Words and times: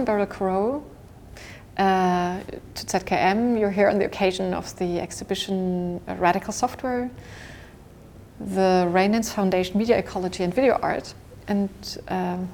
welcome 0.00 0.14
Beryl 0.14 0.26
Korot 0.26 0.82
uh, 1.76 2.40
to 2.74 2.86
ZKM. 2.86 3.60
You're 3.60 3.70
here 3.70 3.88
on 3.90 3.98
the 3.98 4.06
occasion 4.06 4.54
of 4.54 4.74
the 4.78 4.98
exhibition 4.98 6.00
uh, 6.08 6.14
Radical 6.14 6.54
Software, 6.54 7.10
the 8.40 8.88
Raindance 8.90 9.30
Foundation 9.30 9.78
Media 9.78 9.98
Ecology 9.98 10.42
and 10.42 10.54
Video 10.54 10.78
Art. 10.80 11.12
And 11.48 11.68
um, 12.08 12.48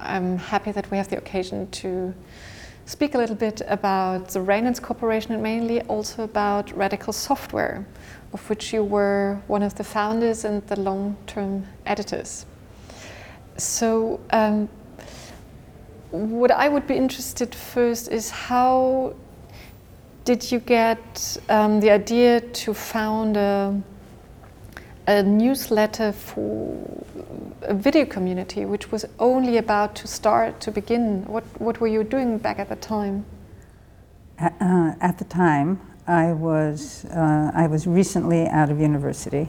I'm 0.00 0.38
happy 0.38 0.72
that 0.72 0.90
we 0.90 0.96
have 0.96 1.08
the 1.08 1.18
occasion 1.18 1.70
to 1.70 2.12
speak 2.86 3.14
a 3.14 3.18
little 3.18 3.36
bit 3.36 3.62
about 3.68 4.30
the 4.30 4.40
Raindance 4.40 4.82
Corporation 4.82 5.32
and 5.32 5.42
mainly 5.42 5.82
also 5.82 6.24
about 6.24 6.76
Radical 6.76 7.12
Software, 7.12 7.86
of 8.32 8.50
which 8.50 8.72
you 8.72 8.82
were 8.82 9.38
one 9.46 9.62
of 9.62 9.76
the 9.76 9.84
founders 9.84 10.44
and 10.44 10.66
the 10.66 10.80
long 10.80 11.16
term 11.28 11.66
editors. 11.86 12.46
So, 13.58 14.18
um, 14.30 14.68
what 16.10 16.50
I 16.50 16.68
would 16.68 16.86
be 16.86 16.96
interested 16.96 17.54
first 17.54 18.08
is 18.08 18.30
how 18.30 19.14
did 20.24 20.50
you 20.50 20.58
get 20.58 21.38
um, 21.48 21.80
the 21.80 21.90
idea 21.90 22.40
to 22.40 22.74
found 22.74 23.36
a, 23.36 23.80
a, 25.06 25.22
newsletter 25.22 26.12
for 26.12 27.04
a 27.62 27.74
video 27.74 28.04
community, 28.04 28.64
which 28.64 28.92
was 28.92 29.04
only 29.18 29.56
about 29.56 29.94
to 29.96 30.06
start 30.06 30.60
to 30.60 30.70
begin? 30.70 31.24
What, 31.24 31.44
what 31.60 31.80
were 31.80 31.88
you 31.88 32.04
doing 32.04 32.38
back 32.38 32.58
at 32.58 32.68
the 32.68 32.76
time? 32.76 33.24
Uh, 34.38 34.94
at 35.00 35.18
the 35.18 35.24
time, 35.24 35.80
I 36.06 36.32
was, 36.32 37.04
uh, 37.06 37.52
I 37.54 37.66
was 37.66 37.86
recently 37.86 38.46
out 38.48 38.70
of 38.70 38.80
university 38.80 39.48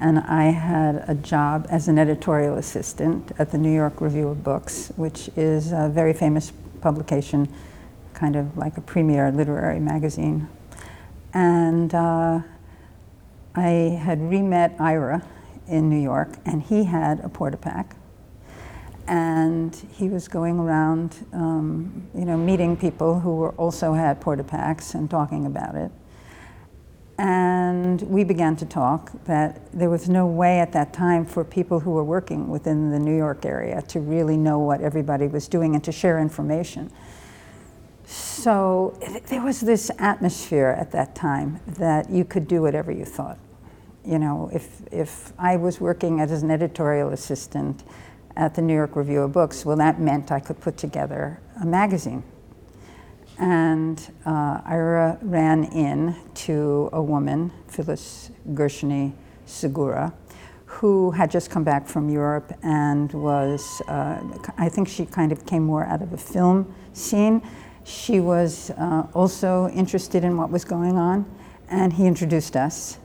and 0.00 0.18
I 0.18 0.44
had 0.44 1.04
a 1.08 1.14
job 1.14 1.66
as 1.70 1.88
an 1.88 1.98
editorial 1.98 2.56
assistant 2.56 3.32
at 3.38 3.50
the 3.50 3.58
New 3.58 3.72
York 3.72 4.00
Review 4.00 4.28
of 4.28 4.42
Books, 4.42 4.92
which 4.96 5.30
is 5.36 5.72
a 5.72 5.88
very 5.88 6.12
famous 6.12 6.52
publication, 6.80 7.48
kind 8.12 8.36
of 8.36 8.56
like 8.56 8.76
a 8.76 8.80
premier 8.80 9.30
literary 9.30 9.80
magazine. 9.80 10.48
And 11.32 11.94
uh, 11.94 12.40
I 13.54 13.68
had 14.02 14.20
re-met 14.20 14.76
Ira 14.78 15.26
in 15.66 15.88
New 15.88 16.00
York, 16.00 16.36
and 16.44 16.62
he 16.62 16.84
had 16.84 17.20
a 17.20 17.28
Portapak. 17.28 17.92
And 19.06 19.74
he 19.92 20.08
was 20.08 20.28
going 20.28 20.58
around, 20.58 21.26
um, 21.32 22.08
you 22.14 22.24
know, 22.24 22.36
meeting 22.36 22.76
people 22.76 23.20
who 23.20 23.36
were 23.36 23.52
also 23.52 23.92
had 23.92 24.20
Portapaks 24.20 24.94
and 24.94 25.10
talking 25.10 25.46
about 25.46 25.74
it. 25.74 25.90
And 27.16 28.02
we 28.02 28.24
began 28.24 28.56
to 28.56 28.66
talk 28.66 29.12
that 29.24 29.60
there 29.72 29.88
was 29.88 30.08
no 30.08 30.26
way 30.26 30.58
at 30.58 30.72
that 30.72 30.92
time 30.92 31.24
for 31.24 31.44
people 31.44 31.78
who 31.78 31.92
were 31.92 32.02
working 32.02 32.48
within 32.48 32.90
the 32.90 32.98
New 32.98 33.16
York 33.16 33.44
area 33.44 33.82
to 33.82 34.00
really 34.00 34.36
know 34.36 34.58
what 34.58 34.80
everybody 34.80 35.28
was 35.28 35.46
doing 35.46 35.74
and 35.74 35.84
to 35.84 35.92
share 35.92 36.18
information. 36.18 36.90
So 38.04 38.98
there 39.28 39.42
was 39.42 39.60
this 39.60 39.90
atmosphere 39.98 40.76
at 40.78 40.90
that 40.90 41.14
time 41.14 41.60
that 41.66 42.10
you 42.10 42.24
could 42.24 42.48
do 42.48 42.62
whatever 42.62 42.90
you 42.90 43.04
thought. 43.04 43.38
You 44.04 44.18
know, 44.18 44.50
if, 44.52 44.82
if 44.92 45.32
I 45.38 45.56
was 45.56 45.80
working 45.80 46.20
as 46.20 46.42
an 46.42 46.50
editorial 46.50 47.10
assistant 47.10 47.84
at 48.36 48.54
the 48.56 48.60
New 48.60 48.74
York 48.74 48.96
Review 48.96 49.22
of 49.22 49.32
Books, 49.32 49.64
well, 49.64 49.76
that 49.76 50.00
meant 50.00 50.32
I 50.32 50.40
could 50.40 50.60
put 50.60 50.76
together 50.76 51.40
a 51.62 51.64
magazine 51.64 52.24
and 53.38 54.12
uh, 54.26 54.60
Ira 54.64 55.18
ran 55.22 55.64
in 55.64 56.16
to 56.34 56.88
a 56.92 57.02
woman, 57.02 57.52
Phyllis 57.68 58.30
Gershuny 58.50 59.12
Segura, 59.46 60.12
who 60.66 61.10
had 61.12 61.30
just 61.30 61.50
come 61.50 61.64
back 61.64 61.86
from 61.86 62.08
Europe 62.08 62.52
and 62.62 63.12
was, 63.12 63.82
uh, 63.88 64.20
I 64.56 64.68
think 64.68 64.88
she 64.88 65.06
kind 65.06 65.32
of 65.32 65.46
came 65.46 65.64
more 65.64 65.84
out 65.84 66.02
of 66.02 66.12
a 66.12 66.16
film 66.16 66.74
scene. 66.92 67.42
She 67.84 68.20
was 68.20 68.70
uh, 68.70 69.06
also 69.14 69.68
interested 69.68 70.24
in 70.24 70.36
what 70.36 70.50
was 70.50 70.64
going 70.64 70.96
on, 70.96 71.26
and 71.68 71.92
he 71.92 72.06
introduced 72.06 72.56
us. 72.56 72.98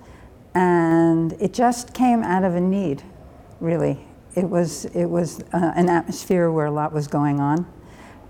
And 0.56 1.34
it 1.34 1.54
just 1.54 1.94
came 1.94 2.24
out 2.24 2.44
of 2.44 2.56
a 2.56 2.62
need, 2.62 3.04
really. 3.60 4.00
It 4.36 4.50
was, 4.50 4.86
it 4.86 5.06
was 5.06 5.42
uh, 5.54 5.74
an 5.76 5.90
atmosphere 5.90 6.52
where 6.52 6.66
a 6.66 6.72
lot 6.72 6.94
was 6.94 7.08
going 7.08 7.40
on 7.40 7.66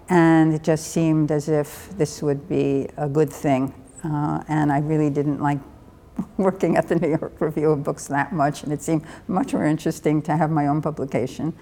and 0.10 0.54
it 0.54 0.64
just 0.64 0.88
seemed 0.88 1.32
as 1.32 1.48
if 1.48 1.90
this 1.98 2.22
would 2.22 2.50
be 2.50 2.88
a 2.98 3.08
good 3.08 3.32
thing. 3.32 3.74
Uh, 4.04 4.44
and 4.48 4.72
I 4.72 4.80
really 4.80 5.10
didn't 5.10 5.40
like 5.40 5.60
working 6.38 6.78
at 6.78 6.88
the 6.88 6.96
New 6.96 7.10
York 7.10 7.40
Review 7.40 7.72
of 7.72 7.84
Books 7.84 8.08
that 8.08 8.34
much, 8.34 8.64
and 8.64 8.74
it 8.74 8.82
seemed 8.82 9.06
much 9.28 9.54
more 9.54 9.66
interesting 9.66 10.22
to 10.24 10.36
have 10.36 10.50
my 10.50 10.68
own 10.68 10.82
publication. 10.82 11.54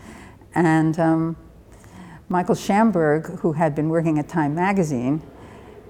And 0.56 0.98
um, 1.00 1.38
Michael 2.30 2.56
Shamberg, 2.56 3.40
who 3.40 3.54
had 3.54 3.76
been 3.76 3.90
working 3.90 4.18
at 4.18 4.28
Time 4.28 4.56
Magazine, 4.56 5.22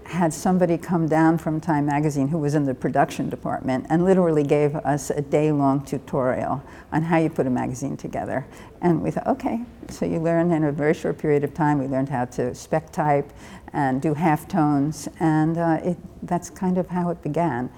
had 0.08 0.34
somebody 0.34 0.78
come 0.78 1.08
down 1.08 1.38
from 1.38 1.60
Time 1.60 1.86
Magazine 1.86 2.30
who 2.30 2.38
was 2.38 2.56
in 2.56 2.64
the 2.64 2.74
production 2.74 3.30
department 3.30 3.86
and 3.90 4.06
literally 4.06 4.44
gave 4.44 4.76
us 4.76 5.10
a 5.10 5.22
day 5.22 5.52
long 5.52 5.84
tutorial 5.84 6.64
on 6.94 7.02
how 7.02 7.18
you 7.18 7.30
put 7.30 7.46
a 7.46 7.50
magazine 7.50 7.98
together. 7.98 8.46
And 8.82 9.04
we 9.04 9.12
thought, 9.12 9.28
okay, 9.28 9.62
so 9.90 10.06
you 10.06 10.20
learn 10.20 10.52
in 10.52 10.64
a 10.64 10.72
very 10.72 10.94
short 10.94 11.18
period 11.18 11.44
of 11.44 11.54
time. 11.54 11.78
We 11.80 11.88
learned 11.88 12.10
how 12.10 12.26
to 12.26 12.56
spec 12.56 12.92
type 12.92 13.30
and 13.74 14.02
do 14.02 14.16
halftones, 14.16 15.10
and 15.20 15.58
uh, 15.58 15.80
it, 15.84 15.98
that's 16.24 16.50
kind 16.50 16.78
of 16.78 16.88
how 16.88 17.10
it 17.10 17.22
began. 17.22 17.70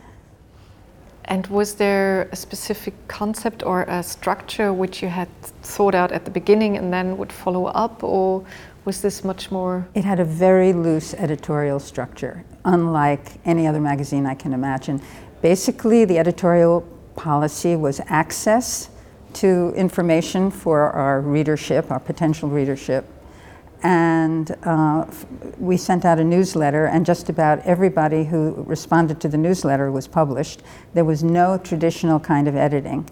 And 1.26 1.46
was 1.48 1.76
there 1.76 2.30
a 2.32 2.36
specific 2.36 2.94
concept 3.08 3.64
or 3.64 3.84
a 3.84 4.02
structure 4.02 4.74
which 4.74 5.04
you 5.04 5.10
had 5.10 5.30
thought 5.42 5.94
out 5.94 6.12
at 6.12 6.26
the 6.26 6.32
beginning 6.32 6.78
and 6.78 6.92
then 6.92 7.18
would 7.18 7.32
follow 7.32 7.66
up, 7.66 8.04
or 8.04 8.46
was 8.86 9.02
this 9.02 9.24
much 9.24 9.52
more? 9.52 9.88
It 9.94 10.06
had 10.06 10.20
a 10.20 10.26
very 10.26 10.74
loose 10.74 11.14
editorial 11.14 11.80
structure, 11.80 12.44
unlike 12.66 13.40
any 13.46 13.68
other 13.68 13.80
magazine 13.80 14.26
I 14.26 14.36
can 14.36 14.54
imagine. 14.54 15.02
Basically, 15.42 16.06
the 16.06 16.18
editorial 16.18 16.82
policy 17.16 17.76
was 17.76 18.02
access 18.08 18.90
to 19.34 19.74
information 19.76 20.50
for 20.50 20.92
our 20.92 21.22
readership, 21.22 21.92
our 21.92 22.00
potential 22.00 22.50
readership. 22.50 23.06
And 23.84 24.52
uh, 24.64 25.06
we 25.58 25.78
sent 25.78 26.04
out 26.04 26.20
a 26.20 26.24
newsletter, 26.24 26.86
and 26.86 27.06
just 27.06 27.30
about 27.30 27.60
everybody 27.60 28.26
who 28.26 28.64
responded 28.68 29.22
to 29.22 29.30
the 29.30 29.38
newsletter 29.38 29.92
was 29.92 30.08
published. 30.08 30.64
There 30.94 31.06
was 31.06 31.24
no 31.24 31.58
traditional 31.58 32.20
kind 32.20 32.48
of 32.48 32.56
editing. 32.56 33.10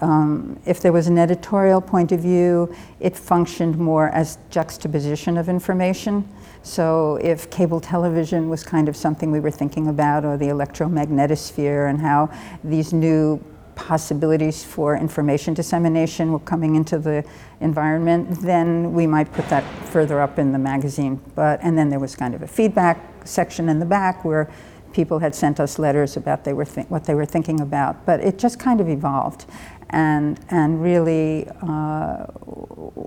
Um, 0.00 0.58
if 0.64 0.80
there 0.80 0.92
was 0.92 1.06
an 1.08 1.18
editorial 1.18 1.80
point 1.80 2.12
of 2.12 2.20
view, 2.20 2.74
it 3.00 3.16
functioned 3.16 3.78
more 3.78 4.08
as 4.10 4.38
juxtaposition 4.48 5.36
of 5.36 5.48
information. 5.48 6.26
So 6.62 7.16
if 7.16 7.50
cable 7.50 7.80
television 7.80 8.48
was 8.48 8.62
kind 8.62 8.88
of 8.88 8.96
something 8.96 9.30
we 9.30 9.40
were 9.40 9.50
thinking 9.50 9.88
about, 9.88 10.24
or 10.24 10.36
the 10.36 10.46
electromagnetosphere 10.46 11.88
and 11.88 12.00
how 12.00 12.30
these 12.64 12.92
new 12.92 13.42
possibilities 13.74 14.62
for 14.62 14.94
information 14.94 15.54
dissemination 15.54 16.32
were 16.32 16.40
coming 16.40 16.76
into 16.76 16.98
the 16.98 17.24
environment, 17.60 18.42
then 18.42 18.92
we 18.92 19.06
might 19.06 19.32
put 19.32 19.48
that 19.48 19.64
further 19.86 20.20
up 20.20 20.38
in 20.38 20.52
the 20.52 20.58
magazine. 20.58 21.20
But 21.34 21.60
and 21.62 21.78
then 21.78 21.88
there 21.88 21.98
was 21.98 22.14
kind 22.14 22.34
of 22.34 22.42
a 22.42 22.46
feedback 22.46 23.26
section 23.26 23.68
in 23.68 23.78
the 23.78 23.86
back 23.86 24.24
where 24.24 24.50
people 24.92 25.20
had 25.20 25.34
sent 25.34 25.60
us 25.60 25.78
letters 25.78 26.16
about 26.16 26.44
they 26.44 26.52
were 26.52 26.66
what 26.88 27.04
they 27.04 27.14
were 27.14 27.24
thinking 27.24 27.60
about. 27.60 28.04
But 28.04 28.20
it 28.20 28.38
just 28.38 28.58
kind 28.58 28.80
of 28.80 28.88
evolved 28.88 29.46
and, 29.90 30.38
and 30.50 30.82
really 30.82 31.48
uh, 31.62 32.26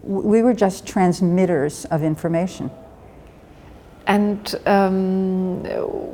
we 0.03 0.41
were 0.41 0.53
just 0.53 0.85
transmitters 0.85 1.85
of 1.85 2.03
information. 2.03 2.69
And 4.05 4.55
um, 4.65 5.63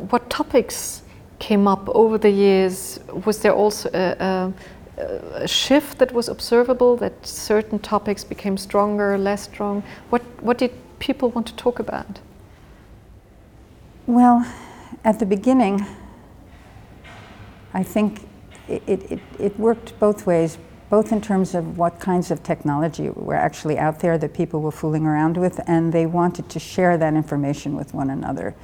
what 0.10 0.30
topics 0.30 1.02
came 1.40 1.68
up 1.68 1.90
over 1.90 2.18
the 2.18 2.30
years? 2.30 3.00
Was 3.26 3.40
there 3.40 3.54
also 3.54 3.90
a, 3.94 4.54
a, 5.00 5.04
a, 5.44 5.48
shift 5.48 5.98
that 5.98 6.12
was 6.12 6.30
observable 6.30 6.98
that 6.98 7.26
certain 7.26 7.80
topics 7.80 8.24
became 8.24 8.58
stronger, 8.58 9.18
less 9.18 9.44
strong? 9.44 9.82
What, 10.12 10.22
what 10.44 10.60
did 10.60 10.72
people 11.00 11.32
want 11.32 11.48
to 11.48 11.56
talk 11.56 11.80
about? 11.80 12.20
Well, 14.06 14.46
at 15.04 15.18
the 15.20 15.26
beginning, 15.26 15.86
I 17.74 17.84
think 17.84 18.29
it, 18.70 19.12
it, 19.12 19.20
it 19.40 19.60
worked 19.60 19.98
both 20.00 20.26
ways, 20.26 20.58
both 20.90 21.12
in 21.12 21.22
terms 21.22 21.56
of 21.56 21.78
what 21.78 22.00
kinds 22.00 22.32
of 22.32 22.44
technology 22.44 23.10
were 23.10 23.36
actually 23.36 23.78
out 23.78 24.00
there 24.00 24.18
that 24.18 24.34
people 24.34 24.62
were 24.62 24.72
fooling 24.72 25.06
around 25.06 25.38
with, 25.38 25.60
and 25.68 25.94
they 25.94 26.06
wanted 26.06 26.50
to 26.50 26.60
share 26.60 26.98
that 26.98 27.14
information 27.14 27.76
with 27.76 27.94
one 27.94 28.10
another. 28.10 28.56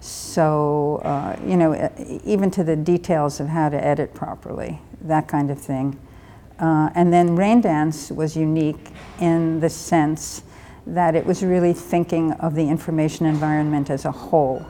So, 0.00 0.96
uh, 1.04 1.36
you 1.46 1.56
know, 1.56 1.90
even 2.24 2.50
to 2.52 2.64
the 2.64 2.76
details 2.76 3.38
of 3.40 3.48
how 3.48 3.68
to 3.68 3.82
edit 3.84 4.14
properly, 4.14 4.80
that 5.02 5.28
kind 5.28 5.50
of 5.50 5.58
thing. 5.60 5.98
Uh, 6.58 6.90
and 6.94 7.12
then 7.12 7.36
Raindance 7.36 8.14
was 8.14 8.36
unique 8.36 8.90
in 9.20 9.60
the 9.60 9.70
sense 9.70 10.42
that 10.86 11.14
it 11.14 11.24
was 11.24 11.42
really 11.42 11.72
thinking 11.72 12.32
of 12.32 12.54
the 12.54 12.68
information 12.68 13.26
environment 13.26 13.90
as 13.90 14.04
a 14.04 14.12
whole 14.12 14.64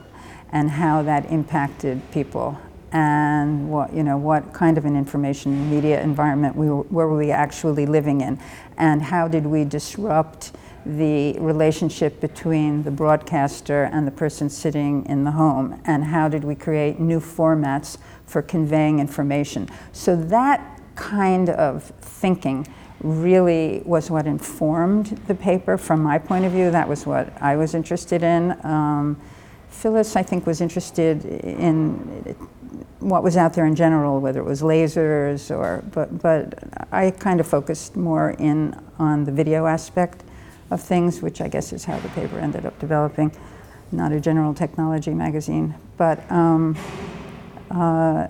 and 0.53 0.71
how 0.71 1.03
that 1.03 1.31
impacted 1.31 2.01
people 2.11 2.59
and 2.93 3.71
what 3.71 3.93
you 3.93 4.03
know 4.03 4.17
what 4.17 4.53
kind 4.53 4.77
of 4.77 4.85
an 4.85 4.97
information 4.97 5.71
media 5.71 6.01
environment 6.03 6.57
we 6.57 6.69
were, 6.69 6.83
were 6.83 7.17
we 7.17 7.31
actually 7.31 7.87
living 7.87 8.21
in 8.21 8.39
and 8.79 9.03
how 9.03 9.29
did 9.29 9.47
we 9.47 9.65
disrupt 9.65 10.53
the 10.87 11.39
relationship 11.39 12.21
between 12.21 12.83
the 12.83 12.91
broadcaster 12.91 13.85
and 13.85 14.07
the 14.07 14.11
person 14.11 14.49
sitting 14.49 15.05
in 15.07 15.25
the 15.25 15.33
home, 15.33 15.81
and 15.85 16.05
how 16.05 16.29
did 16.29 16.43
we 16.43 16.55
create 16.55 16.99
new 16.99 17.21
formats 17.21 17.99
for 18.27 18.41
conveying 18.41 18.99
information. 18.99 19.69
So 19.93 20.17
that 20.17 20.81
kind 20.95 21.51
of 21.51 21.85
thinking 22.01 22.67
really 23.01 23.83
was 23.85 24.11
what 24.11 24.27
informed 24.27 25.07
the 25.27 25.35
paper 25.35 25.77
from 25.77 26.03
my 26.03 26.19
point 26.19 26.45
of 26.45 26.53
view. 26.53 26.71
That 26.71 26.89
was 26.89 27.07
what 27.07 27.31
I 27.43 27.57
was 27.57 27.75
interested 27.75 28.23
in. 28.23 28.53
Um, 28.65 29.21
Phyllis, 29.69 30.17
I 30.17 30.23
think, 30.23 30.47
was 30.47 30.61
interested 30.61 31.25
in 31.25 32.37
what 33.01 33.23
was 33.23 33.37
out 33.37 33.55
there 33.55 33.67
in 33.67 33.75
general, 33.75 34.21
whether 34.21 34.41
it 34.41 34.45
was 34.45 34.63
lasers 34.63 35.51
or, 35.51 35.83
but, 35.93 36.21
but 36.21 36.59
I 36.93 37.11
kind 37.11 37.41
of 37.41 37.47
focused 37.47 37.97
more 37.97 38.31
in 38.33 38.81
on 38.99 39.25
the 39.25 39.33
video 39.33 39.67
aspect 39.67 40.23
of 40.71 40.81
things, 40.81 41.21
which 41.21 41.41
I 41.41 41.49
guess 41.49 41.73
is 41.73 41.85
how 41.85 41.99
the 41.99 42.09
paper 42.11 42.39
ended 42.39 42.67
up 42.67 42.79
developing, 42.79 43.33
not 43.91 44.13
a 44.13 44.21
general 44.21 44.55
technology 44.55 45.13
magazine. 45.13 45.75
But 45.97 46.31
um, 46.31 46.77
uh, 47.71 48.29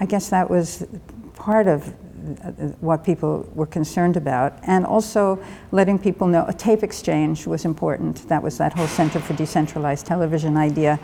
I 0.00 0.06
guess 0.06 0.30
that 0.30 0.48
was 0.48 0.86
part 1.34 1.66
of 1.66 1.94
what 2.80 3.04
people 3.04 3.48
were 3.54 3.66
concerned 3.66 4.16
about. 4.16 4.58
And 4.62 4.84
also 4.84 5.42
letting 5.72 5.98
people 5.98 6.26
know 6.26 6.44
a 6.46 6.52
tape 6.52 6.82
exchange 6.82 7.46
was 7.46 7.64
important. 7.64 8.28
That 8.28 8.42
was 8.42 8.58
that 8.58 8.72
whole 8.72 8.86
Center 8.86 9.20
for 9.20 9.34
Decentralized 9.34 10.06
Television 10.06 10.56
idea 10.56 10.98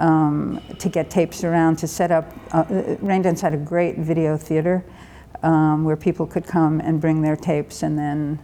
um, 0.00 0.60
to 0.78 0.88
get 0.88 1.10
tapes 1.10 1.44
around, 1.44 1.76
to 1.76 1.86
set 1.86 2.10
up. 2.10 2.32
Uh, 2.52 2.64
Raindance 2.64 3.40
had 3.40 3.54
a 3.54 3.58
great 3.58 3.98
video 3.98 4.36
theater 4.36 4.84
um, 5.42 5.84
where 5.84 5.96
people 5.96 6.26
could 6.26 6.46
come 6.46 6.80
and 6.80 7.00
bring 7.00 7.22
their 7.22 7.36
tapes 7.36 7.82
and 7.82 7.98
then 7.98 8.40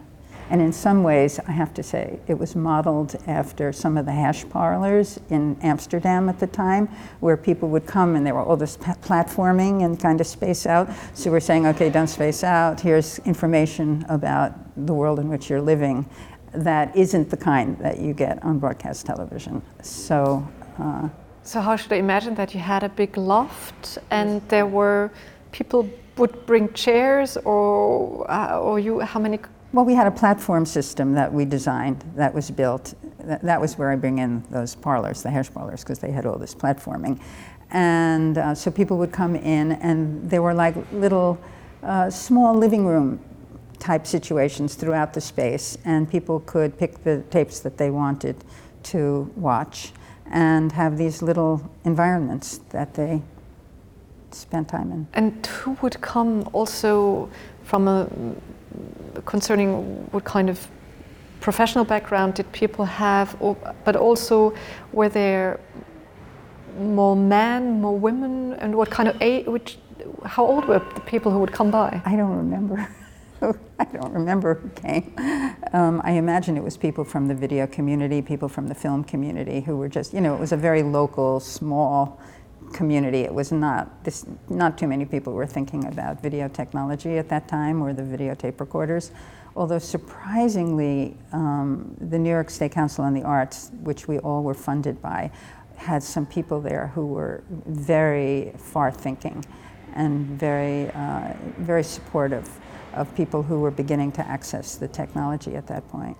and 0.49 0.61
in 0.61 0.73
some 0.73 1.03
ways, 1.03 1.41
I 1.41 1.50
have 1.50 1.75
to 1.75 1.82
say, 1.82 2.20
it 2.29 2.38
was 2.38 2.55
modeled 2.55 3.17
after 3.26 3.73
some 3.73 3.97
of 3.97 4.06
the 4.06 4.12
hash 4.12 4.49
parlors 4.49 5.19
in 5.29 5.56
Amsterdam 5.61 6.29
at 6.29 6.38
the 6.38 6.47
time, 6.47 6.87
where 7.19 7.37
people 7.37 7.69
would 7.70 7.87
come 7.87 8.14
and 8.14 8.25
there 8.25 8.35
were 8.35 8.43
all 8.43 8.56
this 8.56 8.76
platforming 8.76 9.85
and 9.85 9.99
kind 9.99 10.20
of 10.20 10.26
space 10.26 10.64
out. 10.64 10.88
So 11.14 11.32
we're 11.32 11.41
saying, 11.41 11.67
okay, 11.67 11.91
don't 11.91 12.06
space 12.06 12.44
out. 12.44 12.81
Here's 12.81 13.19
information 13.20 14.06
about 14.09 14.55
the 14.87 14.94
world 14.94 15.19
in 15.19 15.29
which 15.29 15.50
you're 15.50 15.61
living 15.61 16.09
that 16.52 16.94
isn't 16.97 17.29
the 17.29 17.37
kind 17.37 17.76
that 17.79 17.99
you 17.99 18.14
get 18.14 18.43
on 18.44 18.59
broadcast 18.59 19.05
television. 19.05 19.62
So. 19.82 20.47
Uh, 20.79 21.09
so 21.46 21.60
how 21.60 21.76
should 21.76 21.93
I 21.93 21.96
imagine 21.96 22.34
that 22.34 22.54
you 22.54 22.60
had 22.60 22.82
a 22.82 22.88
big 22.88 23.16
loft 23.16 23.98
and 24.10 24.46
there 24.48 24.66
were 24.66 25.10
people 25.52 25.88
would 26.16 26.46
bring 26.46 26.72
chairs 26.72 27.37
or 27.38 28.31
uh, 28.31 28.58
or 28.58 28.78
you 28.78 29.00
how 29.00 29.20
many 29.20 29.38
well, 29.72 29.84
we 29.84 29.94
had 29.94 30.06
a 30.06 30.10
platform 30.10 30.64
system 30.64 31.12
that 31.14 31.31
we 31.31 31.44
designed 31.44 32.02
that 32.14 32.32
was 32.32 32.50
built. 32.50 32.94
That, 33.19 33.43
that 33.43 33.60
was 33.60 33.76
where 33.76 33.90
I 33.90 33.96
bring 33.96 34.20
in 34.20 34.43
those 34.48 34.75
parlors, 34.75 35.22
the 35.22 35.31
hash 35.31 35.52
parlors, 35.52 35.82
because 35.82 35.98
they 35.98 36.12
had 36.12 36.25
all 36.25 36.38
this 36.38 36.54
platforming. 36.54 37.20
And 37.72 38.38
uh, 38.38 38.54
so 38.54 38.70
people 38.70 38.96
would 38.96 39.12
come 39.12 39.37
in, 39.37 39.72
and 39.72 40.31
there 40.31 40.40
were 40.40 40.54
like 40.54 40.76
little 40.92 41.38
uh, 41.82 42.08
small 42.08 42.54
living 42.54 42.87
room 42.87 43.20
type 43.78 44.06
situations 44.06 44.76
throughout 44.76 45.12
the 45.12 45.20
space, 45.20 45.76
and 45.84 46.08
people 46.08 46.40
could 46.46 46.78
pick 46.78 47.04
the 47.04 47.22
tapes 47.31 47.60
that 47.60 47.76
they 47.76 47.90
wanted 47.90 48.37
to 48.84 49.31
watch 49.37 49.92
and 50.31 50.73
have 50.73 50.99
these 50.99 51.23
little 51.23 51.70
environments 51.84 52.58
that 52.70 52.94
they 52.94 53.23
spent 54.31 54.69
time 54.69 54.93
in. 54.93 55.06
And 55.14 55.46
who 55.46 55.73
would 55.82 56.00
come 56.00 56.49
also 56.52 57.31
from 57.62 57.88
a 57.88 58.08
concerning 59.25 60.06
what 60.11 60.25
kind 60.25 60.50
of 60.50 60.69
professional 61.40 61.84
background 61.84 62.34
did 62.34 62.50
people 62.52 62.84
have, 62.84 63.37
or, 63.40 63.56
but 63.84 63.96
also 63.96 64.55
were 64.93 65.08
there 65.08 65.61
more 66.78 67.17
men, 67.17 67.81
more 67.81 67.99
women, 67.99 68.55
and 68.55 68.75
what 68.75 68.90
kind 68.90 69.08
of 69.08 69.17
age, 69.20 69.46
which, 69.46 69.78
how 70.25 70.44
old 70.44 70.67
were 70.67 70.81
the 70.94 71.00
people 71.02 71.32
who 71.32 71.38
would 71.38 71.52
come 71.52 71.70
by? 71.70 72.02
I 72.05 72.17
don't 72.17 72.37
remember. 72.37 72.88
I 73.79 73.85
don't 73.85 74.12
remember 74.12 74.55
who 74.55 74.69
came. 74.71 75.12
Um, 75.73 76.00
I 76.05 76.12
imagine 76.12 76.56
it 76.56 76.62
was 76.62 76.77
people 76.77 77.05
from 77.05 77.29
the 77.29 77.35
video 77.35 77.67
community, 77.67 78.23
people 78.23 78.49
from 78.49 78.69
the 78.69 78.75
film 78.75 79.05
community 79.05 79.61
who 79.61 79.77
were 79.77 79.88
just, 79.88 80.15
you 80.15 80.21
know, 80.21 80.35
it 80.35 80.41
was 80.41 80.53
a 80.53 80.56
very 80.56 80.83
local, 80.83 81.41
small 81.41 82.21
community. 82.73 83.21
It 83.21 83.35
was 83.35 83.53
not 83.53 84.05
this, 84.05 84.27
not 84.49 84.79
too 84.79 84.87
many 84.88 85.05
people 85.05 85.33
were 85.33 85.47
thinking 85.47 85.85
about 85.87 86.23
video 86.23 86.49
technology 86.49 87.19
at 87.19 87.29
that 87.29 87.49
time 87.49 87.83
or 87.83 87.93
the 87.93 88.03
videotape 88.03 88.59
recorders. 88.61 89.12
Although 89.55 89.79
surprisingly, 89.79 91.17
um, 91.33 91.97
the 92.00 92.19
New 92.19 92.31
York 92.31 92.50
State 92.50 92.73
Council 92.73 93.05
on 93.05 93.15
the 93.15 93.23
Arts, 93.23 93.71
which 93.83 94.09
we 94.09 94.19
all 94.19 94.43
were 94.43 94.55
funded 94.55 95.00
by, 95.00 95.31
had 95.77 96.03
some 96.03 96.27
people 96.27 96.61
there 96.61 96.88
who 96.88 97.06
were 97.06 97.44
very 97.67 98.53
far 98.56 98.91
thinking 98.91 99.44
and 99.94 100.27
very, 100.38 100.91
uh, 100.91 101.33
very 101.59 101.83
supportive 101.83 102.49
of 102.96 103.14
people 103.14 103.43
who 103.43 103.60
were 103.60 103.70
beginning 103.70 104.12
to 104.12 104.26
access 104.26 104.76
the 104.76 104.88
technology 104.88 105.54
at 105.54 105.66
that 105.69 105.87
point. 105.88 106.16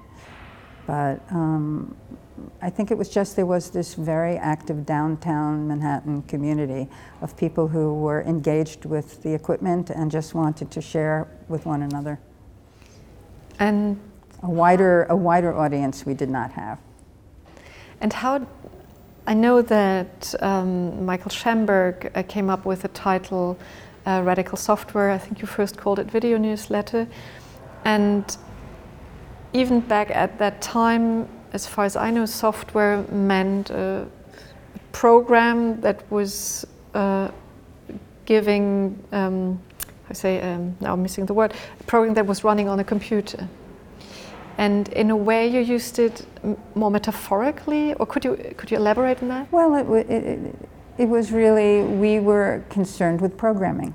But 0.87 1.21
um, 1.31 1.97
I 2.63 2.71
think 2.71 2.91
it 2.91 2.99
was 2.99 3.09
just 3.09 3.35
there 3.35 3.47
was 3.47 3.71
this 3.71 3.95
very 3.95 4.37
active 4.37 4.87
downtown 4.87 5.67
Manhattan 5.67 6.23
community 6.23 6.89
of 7.21 7.37
people 7.37 7.67
who 7.67 7.95
were 7.95 8.23
engaged 8.23 8.85
with 8.85 9.23
the 9.23 9.35
equipment 9.35 9.91
and 9.91 10.11
just 10.11 10.35
wanted 10.35 10.71
to 10.71 10.81
share 10.81 11.27
with 11.49 11.67
one 11.67 11.83
another. 11.83 12.21
And 13.59 13.99
a 14.43 14.51
wider, 14.51 15.05
a 15.05 15.17
wider 15.17 15.55
audience 15.55 16.07
we 16.07 16.15
did 16.15 16.31
not 16.31 16.53
have. 16.53 16.79
And 18.01 18.13
how, 18.13 18.47
I 19.27 19.35
know 19.35 19.63
that 19.63 20.35
um, 20.41 21.05
Michael 21.05 21.31
Shamberg 21.31 22.13
uh, 22.15 22.23
came 22.23 22.51
up 22.51 22.67
with 22.67 22.83
the 22.83 22.89
title 22.89 23.59
uh, 24.07 24.23
Radical 24.25 24.57
Software. 24.57 25.11
I 25.11 25.19
think 25.19 25.41
you 25.41 25.47
first 25.47 25.77
called 25.77 25.99
it 25.99 26.11
Video 26.11 26.39
Newsletter. 26.39 27.07
And 27.85 28.37
even 29.53 29.81
back 29.81 30.11
at 30.11 30.39
that 30.39 30.61
time, 30.61 31.29
as 31.53 31.67
far 31.67 31.85
as 31.85 31.97
I 31.97 32.11
know, 32.11 32.27
software 32.27 33.03
meant 33.11 33.71
a 33.71 34.07
program 34.93 35.81
that 35.81 36.11
was 36.11 36.67
uh, 36.95 37.29
giving, 38.25 39.03
um, 39.13 39.61
I 40.11 40.15
say, 40.15 40.41
um, 40.41 40.77
now 40.81 40.93
I'm 40.93 41.03
missing 41.03 41.27
the 41.27 41.35
word, 41.35 41.55
a 41.81 41.85
program 41.85 42.15
that 42.15 42.27
was 42.27 42.45
running 42.45 42.69
on 42.69 42.81
a 42.81 42.85
computer. 42.85 43.49
And 44.59 44.89
in 44.89 45.11
a 45.11 45.17
way, 45.17 45.47
you 45.49 45.61
used 45.61 45.99
it 45.99 46.27
more 46.75 46.91
metaphorically, 46.91 47.93
or 47.95 48.07
could 48.07 48.25
you 48.25 48.37
could 48.57 48.71
you 48.71 48.79
elaborate 48.79 49.23
on 49.23 49.29
that? 49.29 49.53
Well, 49.53 49.75
it, 49.75 50.11
it, 50.11 50.55
it 50.99 51.09
was 51.09 51.31
really 51.31 51.83
we 51.83 52.19
were 52.19 52.65
concerned 52.71 53.21
with 53.21 53.37
programming, 53.37 53.95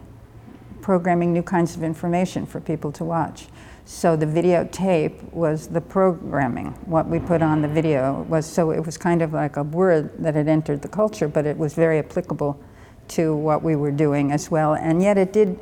programming 0.82 1.34
new 1.34 1.44
kinds 1.44 1.76
of 1.76 1.84
information 1.84 2.46
for 2.46 2.60
people 2.60 2.92
to 2.94 3.04
watch. 3.04 3.48
So 3.86 4.16
the 4.16 4.26
videotape 4.26 5.34
was 5.34 5.68
the 5.68 5.82
programming. 5.82 6.68
What 6.86 7.08
we 7.08 7.20
put 7.20 7.42
on 7.42 7.62
the 7.62 7.68
video 7.68 8.22
was 8.30 8.46
so 8.46 8.72
it 8.72 8.86
was 8.86 8.98
kind 8.98 9.22
of 9.22 9.34
like 9.34 9.58
a 9.58 9.64
word 9.64 10.12
that 10.20 10.36
had 10.36 10.48
entered 10.48 10.82
the 10.82 10.88
culture, 10.88 11.28
but 11.28 11.46
it 11.46 11.58
was 11.58 11.74
very 11.74 12.00
applicable 12.00 12.62
to 13.10 13.36
what 13.36 13.64
we 13.64 13.76
were 13.76 13.92
doing 13.92 14.32
as 14.32 14.52
well. 14.52 14.76
And 14.76 15.02
yet 15.02 15.18
it 15.18 15.34
did 15.34 15.60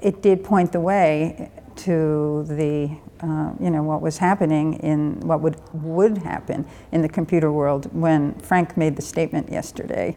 it 0.00 0.22
did 0.22 0.44
point 0.44 0.72
the 0.72 0.80
way 0.80 1.50
to 1.76 2.44
the 2.48 2.90
uh, 3.20 3.52
you 3.60 3.70
know 3.70 3.82
what 3.82 4.02
was 4.02 4.18
happening 4.18 4.74
in 4.74 5.20
what 5.20 5.40
would 5.40 5.56
would 5.72 6.18
happen 6.18 6.66
in 6.92 7.02
the 7.02 7.08
computer 7.08 7.50
world 7.52 7.86
when 7.92 8.34
Frank 8.34 8.76
made 8.76 8.96
the 8.96 9.02
statement 9.02 9.50
yesterday 9.50 10.16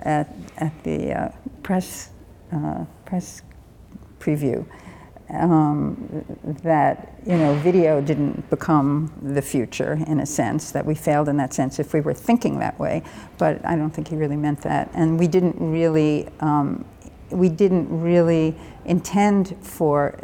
at 0.00 0.34
at 0.58 0.72
the 0.84 1.12
uh, 1.12 1.28
press 1.62 2.10
uh, 2.52 2.84
press 3.04 3.42
preview 4.18 4.66
um, 5.30 6.24
that 6.62 7.14
you 7.26 7.36
know 7.36 7.54
video 7.56 8.00
didn't 8.00 8.48
become 8.50 9.12
the 9.22 9.42
future 9.42 9.98
in 10.06 10.20
a 10.20 10.26
sense 10.26 10.72
that 10.72 10.84
we 10.84 10.94
failed 10.94 11.28
in 11.28 11.36
that 11.36 11.54
sense 11.54 11.78
if 11.78 11.94
we 11.94 12.00
were 12.00 12.14
thinking 12.14 12.58
that 12.58 12.78
way 12.78 13.02
but 13.38 13.64
I 13.64 13.74
don't 13.74 13.90
think 13.90 14.06
he 14.08 14.14
really 14.16 14.36
meant 14.36 14.60
that. 14.62 14.90
And 14.94 15.18
we 15.18 15.26
didn't 15.26 15.56
really 15.58 16.28
um, 16.38 16.84
we 17.30 17.48
didn't 17.48 17.88
really 17.88 18.54
intend 18.84 19.56
for 19.60 20.18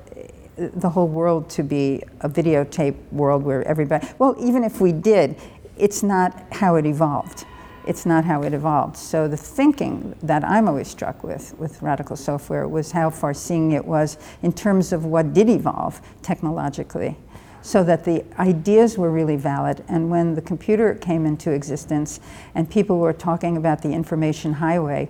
the 0.58 0.90
whole 0.90 1.08
world 1.08 1.48
to 1.50 1.62
be 1.62 2.02
a 2.20 2.28
videotape 2.28 2.96
world 3.12 3.42
where 3.42 3.62
everybody 3.66 4.06
well 4.18 4.34
even 4.38 4.64
if 4.64 4.80
we 4.80 4.92
did 4.92 5.36
it's 5.76 6.02
not 6.02 6.52
how 6.52 6.74
it 6.74 6.84
evolved 6.84 7.44
it's 7.88 8.04
not 8.04 8.26
how 8.26 8.42
it 8.42 8.52
evolved. 8.52 8.98
So 8.98 9.26
the 9.26 9.36
thinking 9.38 10.14
that 10.22 10.44
I'm 10.44 10.68
always 10.68 10.88
struck 10.88 11.24
with 11.24 11.58
with 11.58 11.80
radical 11.80 12.16
software 12.16 12.68
was 12.68 12.92
how 12.92 13.08
far 13.08 13.32
seeing 13.32 13.72
it 13.72 13.82
was 13.82 14.18
in 14.42 14.52
terms 14.52 14.92
of 14.92 15.06
what 15.06 15.32
did 15.32 15.48
evolve 15.48 16.02
technologically. 16.20 17.16
So 17.62 17.82
that 17.84 18.04
the 18.04 18.26
ideas 18.38 18.98
were 18.98 19.10
really 19.10 19.36
valid. 19.36 19.84
And 19.88 20.10
when 20.10 20.34
the 20.34 20.42
computer 20.42 20.94
came 20.94 21.24
into 21.24 21.50
existence 21.50 22.20
and 22.54 22.70
people 22.70 22.98
were 22.98 23.14
talking 23.14 23.56
about 23.56 23.80
the 23.80 23.90
information 23.92 24.52
highway, 24.52 25.08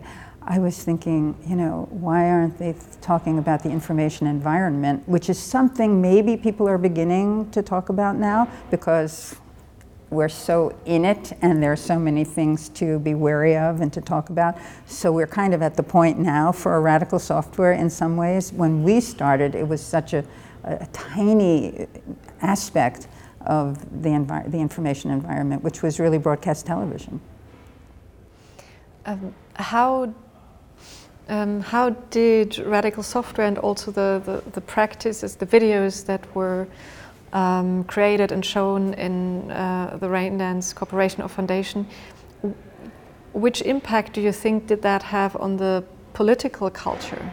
I 0.50 0.58
was 0.58 0.82
thinking, 0.82 1.36
you 1.46 1.56
know, 1.56 1.86
why 1.90 2.30
aren't 2.30 2.56
they 2.56 2.74
talking 3.02 3.38
about 3.38 3.62
the 3.62 3.68
information 3.68 4.26
environment, 4.26 5.06
which 5.06 5.28
is 5.28 5.38
something 5.38 6.00
maybe 6.00 6.38
people 6.38 6.66
are 6.66 6.78
beginning 6.78 7.50
to 7.50 7.60
talk 7.60 7.90
about 7.90 8.16
now 8.16 8.48
because 8.70 9.36
we're 10.08 10.30
so 10.30 10.74
in 10.86 11.04
it 11.04 11.36
and 11.42 11.62
there 11.62 11.70
are 11.70 11.76
so 11.76 11.98
many 11.98 12.24
things 12.24 12.70
to 12.70 12.98
be 13.00 13.12
wary 13.12 13.58
of 13.58 13.82
and 13.82 13.92
to 13.92 14.00
talk 14.00 14.30
about. 14.30 14.56
So 14.86 15.12
we're 15.12 15.26
kind 15.26 15.52
of 15.52 15.60
at 15.60 15.76
the 15.76 15.82
point 15.82 16.18
now 16.18 16.50
for 16.50 16.76
a 16.76 16.80
radical 16.80 17.18
software 17.18 17.72
in 17.74 17.90
some 17.90 18.16
ways. 18.16 18.50
When 18.50 18.82
we 18.82 19.02
started, 19.02 19.54
it 19.54 19.68
was 19.68 19.82
such 19.82 20.14
a, 20.14 20.24
a 20.64 20.86
tiny 20.94 21.86
aspect 22.40 23.06
of 23.42 24.02
the, 24.02 24.08
envi- 24.08 24.50
the 24.50 24.58
information 24.58 25.10
environment, 25.10 25.62
which 25.62 25.82
was 25.82 26.00
really 26.00 26.16
broadcast 26.16 26.64
television. 26.64 27.20
Um, 29.04 29.34
how 29.54 30.14
um, 31.28 31.60
how 31.60 31.90
did 32.10 32.58
radical 32.58 33.02
software 33.02 33.46
and 33.46 33.58
also 33.58 33.90
the, 33.90 34.22
the, 34.24 34.50
the 34.50 34.60
practices, 34.60 35.36
the 35.36 35.46
videos 35.46 36.04
that 36.06 36.34
were 36.34 36.66
um, 37.32 37.84
created 37.84 38.32
and 38.32 38.44
shown 38.44 38.94
in 38.94 39.50
uh, 39.50 39.96
the 40.00 40.06
Raindance 40.06 40.74
Corporation 40.74 41.22
or 41.22 41.28
Foundation. 41.28 41.86
Which 43.32 43.62
impact 43.62 44.14
do 44.14 44.20
you 44.20 44.32
think 44.32 44.66
did 44.66 44.82
that 44.82 45.02
have 45.02 45.36
on 45.36 45.56
the 45.56 45.84
political 46.14 46.70
culture? 46.70 47.30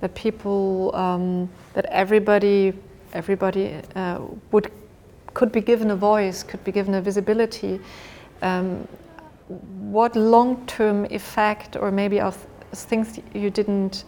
That 0.00 0.14
people, 0.14 0.94
um, 0.96 1.50
that 1.74 1.84
everybody, 1.86 2.72
everybody 3.12 3.74
uh, 3.94 4.20
would 4.50 4.70
could 5.34 5.52
be 5.52 5.60
given 5.60 5.90
a 5.90 5.96
voice, 5.96 6.42
could 6.42 6.64
be 6.64 6.72
given 6.72 6.94
a 6.94 7.00
visibility. 7.00 7.80
Um, 8.42 8.88
what 9.50 10.14
long-term 10.14 11.06
effect, 11.06 11.76
or 11.76 11.90
maybe 11.90 12.20
of 12.20 12.36
things 12.72 13.18
you 13.34 13.50
didn't 13.50 14.04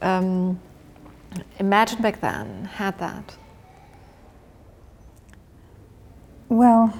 um, 0.00 0.58
imagine 1.58 2.00
back 2.00 2.20
then, 2.20 2.64
had 2.64 2.98
that? 2.98 3.36
Well, 6.48 6.98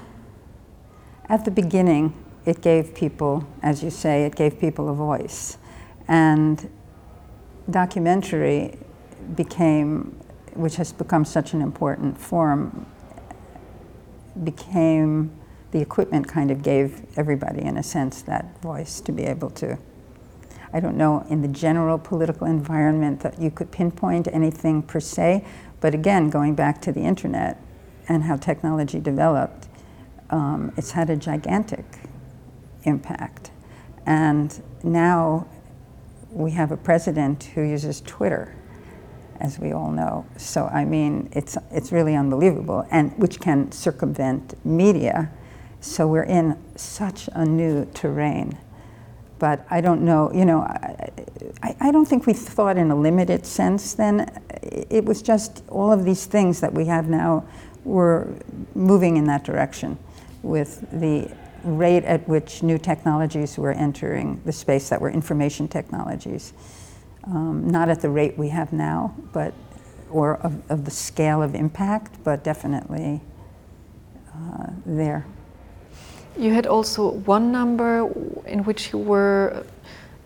at 1.28 1.44
the 1.44 1.50
beginning, 1.50 2.12
it 2.44 2.60
gave 2.60 2.94
people, 2.94 3.46
as 3.62 3.82
you 3.82 3.90
say, 3.90 4.24
it 4.24 4.34
gave 4.34 4.58
people 4.58 4.88
a 4.88 4.94
voice. 4.94 5.56
And 6.08 6.68
documentary 7.70 8.78
became, 9.34 10.18
which 10.54 10.76
has 10.76 10.92
become 10.92 11.24
such 11.24 11.54
an 11.54 11.62
important 11.62 12.18
form, 12.18 12.86
became 14.42 15.30
the 15.72 15.80
equipment 15.80 16.28
kind 16.28 16.50
of 16.50 16.62
gave 16.62 17.02
everybody, 17.16 17.62
in 17.62 17.76
a 17.76 17.82
sense, 17.82 18.22
that 18.22 18.60
voice 18.62 19.00
to 19.00 19.12
be 19.12 19.24
able 19.24 19.50
to. 19.50 19.78
I 20.72 20.80
don't 20.80 20.96
know 20.96 21.26
in 21.28 21.42
the 21.42 21.48
general 21.48 21.98
political 21.98 22.46
environment 22.46 23.20
that 23.20 23.40
you 23.40 23.50
could 23.50 23.70
pinpoint 23.70 24.28
anything 24.32 24.82
per 24.82 25.00
se, 25.00 25.44
but 25.80 25.94
again, 25.94 26.30
going 26.30 26.54
back 26.54 26.80
to 26.82 26.92
the 26.92 27.00
internet, 27.00 27.60
and 28.08 28.24
how 28.24 28.36
technology 28.36 29.00
developed, 29.00 29.68
um, 30.30 30.72
it's 30.76 30.92
had 30.92 31.10
a 31.10 31.16
gigantic 31.16 31.84
impact. 32.84 33.50
And 34.06 34.62
now 34.82 35.46
we 36.30 36.50
have 36.52 36.72
a 36.72 36.76
president 36.76 37.44
who 37.44 37.62
uses 37.62 38.00
Twitter, 38.00 38.54
as 39.40 39.58
we 39.58 39.72
all 39.72 39.90
know. 39.90 40.26
So, 40.36 40.66
I 40.66 40.84
mean, 40.84 41.28
it's, 41.32 41.56
it's 41.70 41.92
really 41.92 42.16
unbelievable, 42.16 42.86
and 42.90 43.16
which 43.18 43.40
can 43.40 43.70
circumvent 43.72 44.54
media. 44.64 45.30
So, 45.82 46.06
we're 46.06 46.22
in 46.22 46.56
such 46.76 47.28
a 47.34 47.44
new 47.44 47.84
terrain. 47.92 48.56
But 49.38 49.66
I 49.68 49.80
don't 49.80 50.02
know, 50.02 50.32
you 50.32 50.44
know, 50.44 50.60
I, 50.60 51.74
I, 51.80 51.90
don't 51.90 52.04
think 52.06 52.26
we 52.26 52.32
thought 52.32 52.76
in 52.76 52.92
a 52.92 52.94
limited 52.94 53.44
sense 53.44 53.92
then. 53.92 54.30
It 54.62 55.04
was 55.04 55.20
just 55.20 55.64
all 55.68 55.90
of 55.90 56.04
these 56.04 56.26
things 56.26 56.60
that 56.60 56.72
we 56.72 56.84
have 56.84 57.08
now 57.08 57.44
were 57.82 58.28
moving 58.76 59.16
in 59.16 59.24
that 59.24 59.42
direction 59.42 59.98
with 60.44 60.88
the 60.92 61.28
rate 61.64 62.04
at 62.04 62.28
which 62.28 62.62
new 62.62 62.78
technologies 62.78 63.58
were 63.58 63.72
entering 63.72 64.40
the 64.44 64.52
space 64.52 64.88
that 64.90 65.00
were 65.00 65.10
information 65.10 65.66
technologies. 65.66 66.52
Um, 67.24 67.68
not 67.68 67.88
at 67.88 68.00
the 68.00 68.10
rate 68.10 68.38
we 68.38 68.48
have 68.50 68.72
now, 68.72 69.12
but 69.32 69.54
or 70.08 70.36
of, 70.36 70.70
of 70.70 70.84
the 70.84 70.92
scale 70.92 71.42
of 71.42 71.56
impact, 71.56 72.22
but 72.22 72.44
definitely 72.44 73.20
uh, 74.32 74.68
there. 74.86 75.26
You 76.38 76.52
had 76.52 76.66
also 76.66 77.10
one 77.10 77.52
number 77.52 78.10
in 78.46 78.64
which 78.64 78.92
you 78.92 78.98
were 78.98 79.64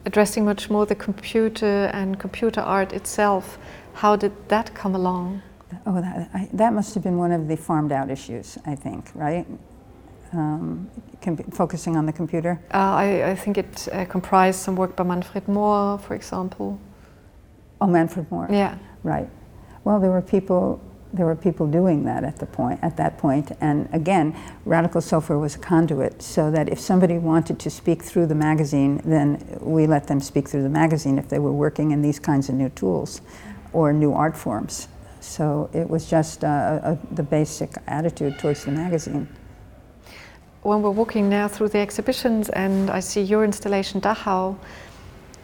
addressing 0.05 0.45
much 0.45 0.71
more 0.71 0.87
the 0.87 0.95
computer 0.95 1.91
and 1.93 2.19
computer 2.19 2.61
art 2.61 2.93
itself. 2.93 3.59
How 3.95 4.17
did 4.17 4.33
that 4.49 4.75
come 4.75 4.95
along? 4.95 5.43
Oh, 5.85 6.01
that, 6.01 6.31
I, 6.33 6.49
that 6.53 6.73
must 6.73 6.95
have 6.95 7.03
been 7.03 7.19
one 7.19 7.33
of 7.33 7.49
the 7.49 7.57
farmed 7.57 7.93
out 7.93 8.11
issues, 8.11 8.57
I 8.65 8.77
think, 8.77 9.11
right? 9.15 9.47
Um, 10.33 10.89
focusing 11.53 11.97
on 11.97 12.07
the 12.07 12.13
computer? 12.13 12.61
Uh, 12.73 12.77
I, 12.77 13.31
I, 13.31 13.35
think 13.35 13.59
it 13.59 13.89
uh, 13.93 14.05
comprised 14.05 14.61
some 14.61 14.77
work 14.77 14.95
by 14.95 15.05
Manfred 15.05 15.47
Mohr, 15.47 16.01
for 16.01 16.15
example. 16.15 16.79
Oh, 17.81 17.87
Manfred 17.87 18.29
Mohr. 18.31 18.51
Yeah. 18.51 18.77
Right. 19.03 19.29
Well, 19.85 19.99
there 20.01 20.11
were 20.11 20.23
people. 20.23 20.81
There 21.17 21.27
were 21.27 21.35
people 21.35 21.67
doing 21.67 22.05
that 22.05 22.25
at 22.25 22.39
the 22.39 22.47
point. 22.47 22.79
At 22.83 22.97
that 22.99 23.17
point, 23.17 23.53
and 23.61 23.89
again, 23.93 24.37
Radical 24.67 25.01
Software 25.01 25.39
was 25.39 25.55
a 25.55 25.59
conduit, 25.59 26.23
so 26.23 26.51
that 26.51 26.69
if 26.69 26.79
somebody 26.79 27.17
wanted 27.19 27.59
to 27.61 27.71
speak 27.71 28.03
through 28.03 28.27
the 28.27 28.35
magazine, 28.35 29.01
then 29.05 29.43
we 29.61 29.87
let 29.87 30.07
them 30.07 30.21
speak 30.21 30.47
through 30.49 30.63
the 30.63 30.69
magazine 30.69 31.19
if 31.19 31.29
they 31.29 31.39
were 31.39 31.53
working 31.53 31.93
in 31.93 32.03
these 32.03 32.19
kinds 32.19 32.49
of 32.51 32.55
new 32.55 32.69
tools 32.69 33.23
or 33.73 33.93
new 33.93 34.13
art 34.13 34.37
forms. 34.37 34.89
So 35.21 35.71
it 35.73 35.89
was 35.89 36.09
just 36.09 36.45
uh, 36.45 36.81
a, 36.83 36.99
the 37.15 37.23
basic 37.23 37.71
attitude 37.87 38.39
towards 38.39 38.65
the 38.65 38.73
magazine. 38.73 39.27
When 40.63 40.83
we're 40.83 40.91
walking 40.91 41.29
now 41.29 41.49
through 41.49 41.69
the 41.71 41.79
exhibitions 41.79 42.49
and 42.51 42.91
I 42.91 43.01
see 43.01 43.23
your 43.23 43.45
installation 43.45 44.01
Dachau, 44.01 44.57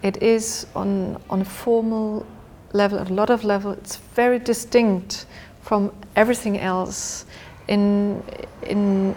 it 0.02 0.22
is 0.22 0.66
on, 0.74 1.20
on 1.30 1.40
a 1.40 1.44
formal 1.44 2.26
level, 2.72 3.00
a 3.00 3.04
lot 3.04 3.30
of 3.30 3.44
level, 3.44 3.72
it's 3.72 3.96
very 4.14 4.38
distinct 4.38 5.26
from 5.62 5.92
everything 6.16 6.58
else 6.58 7.24
in, 7.68 8.22
in 8.62 9.14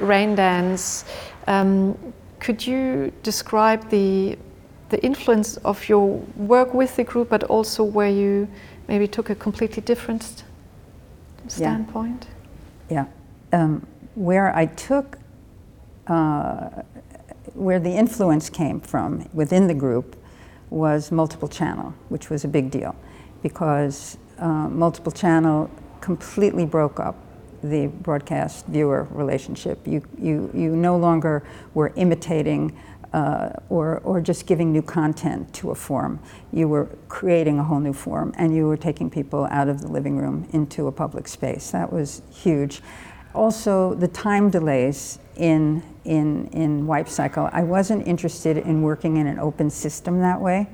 rain 0.00 0.34
dance. 0.34 1.04
Um, 1.46 1.98
could 2.38 2.66
you 2.66 3.12
describe 3.22 3.88
the, 3.90 4.38
the 4.90 5.02
influence 5.02 5.56
of 5.58 5.88
your 5.88 6.06
work 6.36 6.74
with 6.74 6.96
the 6.96 7.04
group, 7.04 7.28
but 7.28 7.44
also 7.44 7.82
where 7.82 8.08
you 8.08 8.48
maybe 8.88 9.06
took 9.06 9.30
a 9.30 9.34
completely 9.34 9.82
different 9.82 10.44
standpoint? 11.48 12.26
Yeah. 12.88 13.06
yeah. 13.52 13.60
Um, 13.60 13.86
where 14.14 14.54
I 14.54 14.66
took, 14.66 15.18
uh, 16.06 16.82
where 17.54 17.80
the 17.80 17.90
influence 17.90 18.50
came 18.50 18.80
from 18.80 19.28
within 19.32 19.66
the 19.66 19.74
group 19.74 20.16
was 20.70 21.10
multiple 21.10 21.48
channel, 21.48 21.94
which 22.08 22.30
was 22.30 22.44
a 22.44 22.48
big 22.48 22.70
deal 22.70 22.94
because 23.42 24.18
uh, 24.40 24.68
multiple 24.68 25.12
channel 25.12 25.70
completely 26.00 26.64
broke 26.64 26.98
up 26.98 27.16
the 27.62 27.86
broadcast 27.86 28.66
viewer 28.66 29.06
relationship. 29.10 29.86
You, 29.86 30.02
you, 30.18 30.50
you 30.54 30.74
no 30.74 30.96
longer 30.96 31.42
were 31.74 31.92
imitating 31.96 32.76
uh, 33.12 33.50
or, 33.68 33.98
or 33.98 34.20
just 34.20 34.46
giving 34.46 34.72
new 34.72 34.82
content 34.82 35.52
to 35.52 35.70
a 35.70 35.74
form. 35.74 36.20
You 36.52 36.68
were 36.68 36.88
creating 37.08 37.58
a 37.58 37.64
whole 37.64 37.80
new 37.80 37.92
form 37.92 38.32
and 38.38 38.54
you 38.54 38.66
were 38.66 38.76
taking 38.76 39.10
people 39.10 39.46
out 39.50 39.68
of 39.68 39.82
the 39.82 39.88
living 39.88 40.16
room 40.16 40.48
into 40.52 40.86
a 40.86 40.92
public 40.92 41.28
space. 41.28 41.70
That 41.72 41.92
was 41.92 42.22
huge. 42.32 42.82
Also, 43.34 43.94
the 43.94 44.08
time 44.08 44.50
delays 44.50 45.18
in, 45.36 45.82
in, 46.04 46.46
in 46.48 46.86
Wipe 46.86 47.08
Cycle. 47.08 47.48
I 47.52 47.62
wasn't 47.62 48.06
interested 48.06 48.56
in 48.56 48.82
working 48.82 49.16
in 49.18 49.26
an 49.26 49.38
open 49.38 49.70
system 49.70 50.20
that 50.20 50.40
way. 50.40 50.68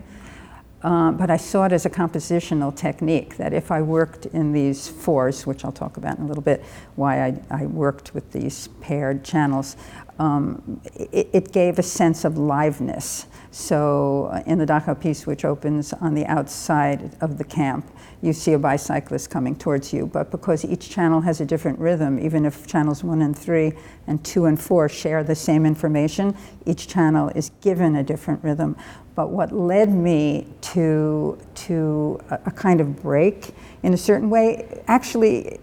Um, 0.87 1.17
but 1.17 1.31
I 1.31 1.37
saw 1.37 1.65
it 1.65 1.73
as 1.73 1.85
a 1.85 1.91
compositional 1.91 2.73
technique 2.75 3.39
that 3.39 3.53
if 3.53 3.73
I 3.73 3.83
worked 3.83 4.27
in 4.27 4.53
these 4.53 4.87
fours, 4.87 5.45
which 5.45 5.65
I'll 5.65 5.73
talk 5.73 5.97
about 5.97 6.19
in 6.19 6.25
a 6.25 6.29
little 6.29 6.45
bit, 6.45 6.65
why 6.95 7.25
I, 7.25 7.41
I 7.51 7.67
worked 7.67 8.15
with 8.15 8.31
these 8.31 8.69
paired 8.81 9.25
channels, 9.25 9.77
um, 10.19 10.81
it, 10.95 11.29
it, 11.33 11.53
gave 11.53 11.79
a 11.79 11.83
sense 11.83 12.25
of 12.25 12.35
liveness. 12.35 13.27
So 13.51 14.31
uh, 14.33 14.43
in 14.47 14.59
the 14.59 14.65
Dachau 14.65 14.99
piece, 14.99 15.27
which 15.27 15.45
opens 15.45 15.93
on 15.93 16.15
the 16.15 16.25
outside 16.27 17.15
of 17.21 17.37
the 17.37 17.45
camp, 17.45 17.87
you 18.23 18.33
see 18.33 18.55
a 18.55 18.59
bicyclist 18.59 19.29
coming 19.29 19.55
towards 19.55 19.93
you. 19.93 20.07
But 20.07 20.31
because 20.31 20.65
each 20.65 20.89
channel 20.89 21.21
has 21.21 21.41
a 21.41 21.45
different 21.45 21.79
rhythm, 21.79 22.19
even 22.19 22.47
if 22.47 22.67
channels 22.67 23.05
one 23.05 23.21
and 23.21 23.37
three 23.37 23.75
and 24.07 24.25
two 24.25 24.47
and 24.47 24.59
four 24.59 24.89
share 24.89 25.23
the 25.23 25.35
same 25.35 25.67
information, 25.67 26.35
each 26.65 26.89
channel 26.89 27.29
is 27.35 27.51
given 27.61 27.97
a 27.97 28.03
different 28.03 28.43
rhythm. 28.43 28.77
But 29.15 29.31
what 29.31 29.53
led 29.53 29.91
me 29.91 30.47
to, 30.73 31.39
to 31.55 32.21
a, 32.31 32.39
a 32.47 32.51
kind 32.51 32.81
of 32.81 33.03
break 33.03 33.55
in 33.83 33.93
a 33.93 33.99
certain 33.99 34.31
way, 34.31 34.83
actually, 34.89 35.59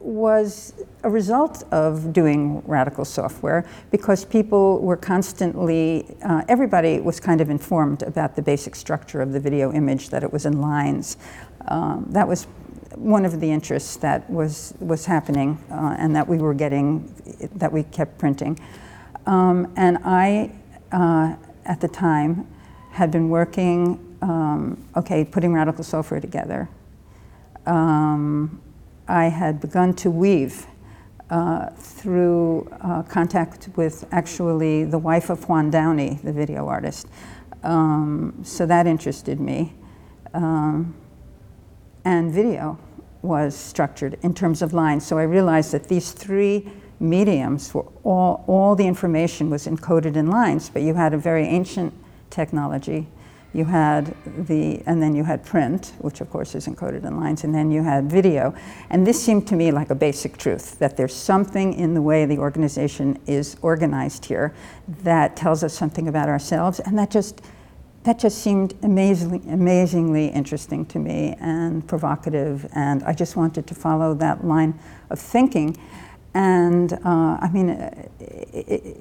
was 0.00 0.72
a 1.04 1.10
result 1.10 1.62
of 1.72 2.12
doing 2.12 2.62
radical 2.66 3.04
software 3.04 3.68
because 3.90 4.24
people 4.24 4.80
were 4.80 4.96
constantly, 4.96 6.16
uh, 6.24 6.42
everybody 6.48 7.00
was 7.00 7.20
kind 7.20 7.40
of 7.40 7.50
informed 7.50 8.02
about 8.02 8.34
the 8.34 8.42
basic 8.42 8.74
structure 8.74 9.20
of 9.20 9.32
the 9.32 9.40
video 9.40 9.72
image, 9.72 10.08
that 10.08 10.22
it 10.22 10.32
was 10.32 10.46
in 10.46 10.60
lines. 10.60 11.18
Um, 11.68 12.06
that 12.10 12.26
was 12.26 12.44
one 12.94 13.24
of 13.24 13.40
the 13.40 13.50
interests 13.50 13.96
that 13.96 14.28
was, 14.30 14.74
was 14.80 15.04
happening 15.04 15.62
uh, 15.70 15.96
and 15.98 16.16
that 16.16 16.26
we 16.26 16.38
were 16.38 16.54
getting, 16.54 17.14
that 17.54 17.70
we 17.70 17.82
kept 17.84 18.18
printing. 18.18 18.58
Um, 19.26 19.72
and 19.76 19.98
I, 20.04 20.50
uh, 20.92 21.36
at 21.66 21.80
the 21.80 21.88
time, 21.88 22.46
had 22.90 23.10
been 23.10 23.28
working, 23.28 24.16
um, 24.22 24.82
okay, 24.96 25.24
putting 25.24 25.52
radical 25.52 25.84
software 25.84 26.20
together. 26.20 26.68
Um, 27.66 28.60
I 29.10 29.24
had 29.24 29.60
begun 29.60 29.94
to 29.94 30.10
weave 30.10 30.66
uh, 31.30 31.70
through 31.70 32.68
uh, 32.80 33.02
contact 33.02 33.68
with 33.74 34.04
actually 34.12 34.84
the 34.84 34.98
wife 34.98 35.30
of 35.30 35.48
Juan 35.48 35.68
Downey, 35.68 36.20
the 36.22 36.32
video 36.32 36.68
artist. 36.68 37.08
Um, 37.64 38.38
so 38.44 38.66
that 38.66 38.86
interested 38.86 39.40
me. 39.40 39.74
Um, 40.32 40.94
and 42.04 42.32
video 42.32 42.78
was 43.22 43.56
structured 43.56 44.16
in 44.22 44.32
terms 44.32 44.62
of 44.62 44.72
lines. 44.72 45.04
So 45.04 45.18
I 45.18 45.24
realized 45.24 45.72
that 45.72 45.88
these 45.88 46.12
three 46.12 46.70
mediums 47.00 47.74
were 47.74 47.86
all, 48.04 48.44
all 48.46 48.76
the 48.76 48.86
information 48.86 49.50
was 49.50 49.66
encoded 49.66 50.14
in 50.14 50.28
lines, 50.28 50.70
but 50.70 50.82
you 50.82 50.94
had 50.94 51.12
a 51.14 51.18
very 51.18 51.46
ancient 51.46 51.92
technology. 52.30 53.08
You 53.52 53.64
had 53.64 54.14
the, 54.46 54.82
and 54.86 55.02
then 55.02 55.14
you 55.14 55.24
had 55.24 55.44
print, 55.44 55.92
which 55.98 56.20
of 56.20 56.30
course 56.30 56.54
is 56.54 56.66
encoded 56.68 57.04
in 57.04 57.18
lines, 57.18 57.44
and 57.44 57.54
then 57.54 57.70
you 57.70 57.82
had 57.82 58.10
video. 58.10 58.54
And 58.90 59.06
this 59.06 59.20
seemed 59.22 59.48
to 59.48 59.56
me 59.56 59.72
like 59.72 59.90
a 59.90 59.94
basic 59.94 60.36
truth 60.36 60.78
that 60.78 60.96
there's 60.96 61.14
something 61.14 61.74
in 61.74 61.94
the 61.94 62.02
way 62.02 62.26
the 62.26 62.38
organization 62.38 63.18
is 63.26 63.56
organized 63.60 64.24
here 64.24 64.54
that 65.02 65.36
tells 65.36 65.64
us 65.64 65.74
something 65.74 66.06
about 66.06 66.28
ourselves, 66.28 66.80
and 66.80 66.98
that 66.98 67.10
just 67.10 67.42
that 68.02 68.18
just 68.18 68.38
seemed 68.38 68.74
amazingly, 68.82 69.42
amazingly 69.50 70.28
interesting 70.28 70.86
to 70.86 70.98
me 70.98 71.36
and 71.38 71.86
provocative, 71.86 72.66
and 72.74 73.02
I 73.02 73.12
just 73.12 73.36
wanted 73.36 73.66
to 73.66 73.74
follow 73.74 74.14
that 74.14 74.42
line 74.42 74.78
of 75.10 75.18
thinking. 75.18 75.76
And 76.32 76.92
uh, 76.92 77.36
I 77.40 77.50
mean, 77.52 78.08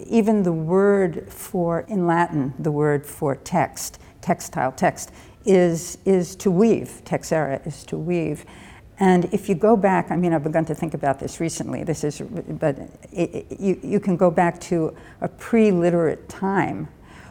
even 0.08 0.44
the 0.44 0.51
word 0.51 1.32
for, 1.32 1.82
in 1.88 2.08
Latin, 2.08 2.53
the 2.60 2.72
word 2.72 3.06
for 3.06 3.36
text, 3.36 4.00
textile 4.29 4.71
text, 4.71 5.12
is, 5.43 5.98
is 6.05 6.36
to 6.36 6.51
weave. 6.51 7.01
Texere 7.03 7.65
is 7.65 7.83
to 7.86 7.98
weave. 7.98 8.45
And 9.00 9.25
if 9.33 9.50
you 9.50 9.55
go 9.55 9.75
back, 9.75 10.12
I 10.12 10.15
mean, 10.15 10.33
I've 10.33 10.43
begun 10.43 10.65
to 10.65 10.75
think 10.75 10.93
about 10.93 11.19
this 11.19 11.39
recently, 11.39 11.83
this 11.83 12.03
is, 12.03 12.21
but 12.21 12.77
it, 13.12 13.48
it, 13.50 13.59
you, 13.59 13.79
you 13.81 14.00
can 14.00 14.17
go 14.17 14.29
back 14.29 14.59
to 14.69 14.95
a 15.21 15.27
pre 15.27 15.71
literate 15.71 16.29
time 16.29 16.88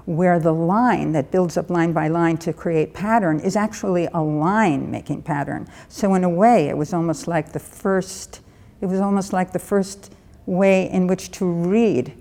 where 0.07 0.41
the 0.41 0.53
line 0.53 1.13
that 1.13 1.31
builds 1.31 1.57
up 1.57 1.71
line 1.71 1.93
by 1.93 2.09
line 2.09 2.37
to 2.39 2.53
create 2.53 2.95
pattern 2.95 3.39
is 3.39 3.55
actually 3.55 4.09
a 4.15 4.21
line 4.21 4.91
making 4.91 5.23
pattern. 5.23 5.69
So 5.89 6.15
in 6.15 6.25
a 6.25 6.31
way, 6.31 6.69
it 6.69 6.77
was 6.77 6.93
almost 6.93 7.29
like 7.29 7.53
the 7.53 7.61
first, 7.61 8.41
it 8.81 8.87
was 8.87 8.99
almost 8.99 9.33
like 9.33 9.53
the 9.53 9.59
first 9.61 10.13
way 10.47 10.91
in 10.91 11.07
which 11.07 11.31
to 11.33 11.45
read 11.45 12.13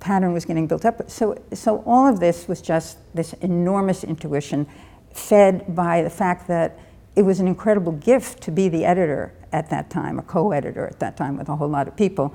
pattern 0.00 0.32
was 0.32 0.44
getting 0.44 0.66
built 0.66 0.84
up. 0.84 1.10
So, 1.10 1.40
so 1.52 1.82
all 1.86 2.06
of 2.06 2.20
this 2.20 2.48
was 2.48 2.62
just 2.62 2.98
this 3.14 3.32
enormous 3.34 4.04
intuition 4.04 4.66
fed 5.12 5.74
by 5.74 6.02
the 6.02 6.10
fact 6.10 6.46
that 6.48 6.78
it 7.16 7.22
was 7.22 7.40
an 7.40 7.48
incredible 7.48 7.92
gift 7.92 8.42
to 8.42 8.52
be 8.52 8.68
the 8.68 8.84
editor 8.84 9.34
at 9.52 9.70
that 9.70 9.90
time, 9.90 10.18
a 10.18 10.22
co-editor 10.22 10.86
at 10.86 11.00
that 11.00 11.16
time 11.16 11.36
with 11.36 11.48
a 11.48 11.56
whole 11.56 11.68
lot 11.68 11.88
of 11.88 11.96
people 11.96 12.34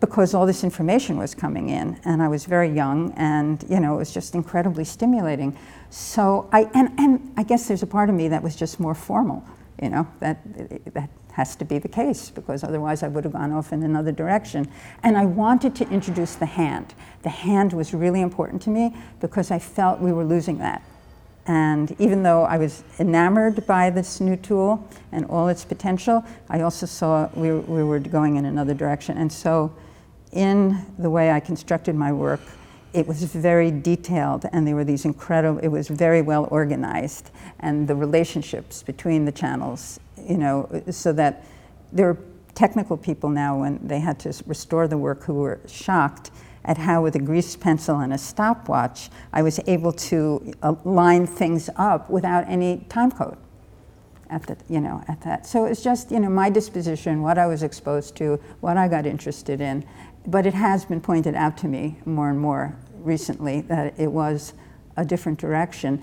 because 0.00 0.34
all 0.34 0.44
this 0.44 0.64
information 0.64 1.16
was 1.16 1.34
coming 1.34 1.70
in 1.70 1.98
and 2.04 2.22
I 2.22 2.28
was 2.28 2.44
very 2.44 2.68
young 2.68 3.12
and 3.16 3.64
you 3.68 3.80
know 3.80 3.94
it 3.94 3.98
was 3.98 4.12
just 4.12 4.34
incredibly 4.34 4.84
stimulating. 4.84 5.56
So 5.90 6.48
I 6.52 6.68
and, 6.74 6.90
and 6.98 7.32
I 7.36 7.42
guess 7.42 7.68
there's 7.68 7.82
a 7.82 7.86
part 7.86 8.08
of 8.08 8.14
me 8.14 8.28
that 8.28 8.42
was 8.42 8.56
just 8.56 8.78
more 8.78 8.94
formal, 8.94 9.44
you 9.82 9.88
know, 9.88 10.06
that 10.20 10.38
that 10.94 11.10
has 11.34 11.56
to 11.56 11.64
be 11.64 11.78
the 11.78 11.88
case 11.88 12.30
because 12.30 12.62
otherwise 12.62 13.02
I 13.02 13.08
would 13.08 13.24
have 13.24 13.32
gone 13.32 13.50
off 13.50 13.72
in 13.72 13.82
another 13.82 14.12
direction. 14.12 14.70
And 15.02 15.16
I 15.18 15.24
wanted 15.24 15.74
to 15.76 15.88
introduce 15.90 16.36
the 16.36 16.46
hand. 16.46 16.94
The 17.22 17.28
hand 17.28 17.72
was 17.72 17.92
really 17.92 18.20
important 18.20 18.62
to 18.62 18.70
me 18.70 18.96
because 19.20 19.50
I 19.50 19.58
felt 19.58 20.00
we 20.00 20.12
were 20.12 20.24
losing 20.24 20.58
that. 20.58 20.82
And 21.46 21.94
even 21.98 22.22
though 22.22 22.44
I 22.44 22.56
was 22.56 22.84
enamored 23.00 23.66
by 23.66 23.90
this 23.90 24.20
new 24.20 24.36
tool 24.36 24.88
and 25.12 25.26
all 25.26 25.48
its 25.48 25.64
potential, 25.64 26.24
I 26.48 26.60
also 26.60 26.86
saw 26.86 27.28
we, 27.34 27.52
we 27.52 27.82
were 27.82 27.98
going 27.98 28.36
in 28.36 28.44
another 28.44 28.72
direction. 28.72 29.18
And 29.18 29.30
so 29.30 29.74
in 30.32 30.86
the 30.98 31.10
way 31.10 31.32
I 31.32 31.40
constructed 31.40 31.96
my 31.96 32.12
work, 32.12 32.40
it 32.92 33.08
was 33.08 33.24
very 33.24 33.72
detailed 33.72 34.46
and 34.52 34.66
there 34.66 34.76
were 34.76 34.84
these 34.84 35.04
incredible, 35.04 35.58
it 35.58 35.68
was 35.68 35.88
very 35.88 36.22
well 36.22 36.46
organized 36.52 37.30
and 37.58 37.88
the 37.88 37.96
relationships 37.96 38.84
between 38.84 39.24
the 39.24 39.32
channels, 39.32 39.98
you 40.28 40.36
know, 40.36 40.82
so 40.90 41.12
that 41.12 41.44
there 41.92 42.08
are 42.10 42.18
technical 42.54 42.96
people 42.96 43.28
now 43.28 43.58
when 43.58 43.86
they 43.86 44.00
had 44.00 44.18
to 44.20 44.32
restore 44.46 44.86
the 44.88 44.98
work 44.98 45.24
who 45.24 45.34
were 45.34 45.60
shocked 45.66 46.30
at 46.64 46.78
how 46.78 47.02
with 47.02 47.14
a 47.14 47.18
grease 47.18 47.56
pencil 47.56 48.00
and 48.00 48.12
a 48.12 48.18
stopwatch 48.18 49.10
I 49.32 49.42
was 49.42 49.60
able 49.66 49.92
to 49.92 50.52
uh, 50.62 50.74
line 50.84 51.26
things 51.26 51.68
up 51.76 52.08
without 52.08 52.48
any 52.48 52.86
time 52.88 53.10
code 53.10 53.36
at 54.30 54.46
the, 54.46 54.56
you 54.68 54.80
know, 54.80 55.04
at 55.08 55.20
that. 55.22 55.46
So 55.46 55.66
it's 55.66 55.82
just, 55.82 56.10
you 56.10 56.20
know, 56.20 56.30
my 56.30 56.48
disposition, 56.48 57.22
what 57.22 57.38
I 57.38 57.46
was 57.46 57.62
exposed 57.62 58.16
to, 58.16 58.40
what 58.60 58.76
I 58.76 58.88
got 58.88 59.06
interested 59.06 59.60
in, 59.60 59.84
but 60.26 60.46
it 60.46 60.54
has 60.54 60.84
been 60.84 61.00
pointed 61.00 61.34
out 61.34 61.58
to 61.58 61.68
me 61.68 61.98
more 62.06 62.30
and 62.30 62.40
more 62.40 62.76
recently 62.96 63.60
that 63.62 63.98
it 63.98 64.10
was 64.10 64.54
a 64.96 65.04
different 65.04 65.38
direction. 65.38 66.02